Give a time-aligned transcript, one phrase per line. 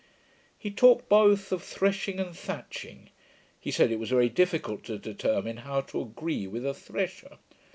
[0.57, 3.11] He talked both of threshing and thatching.
[3.59, 7.37] He said, it was very difficult to determine how to agree with a thresher.